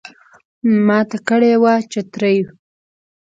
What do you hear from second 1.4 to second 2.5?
وه چترۍ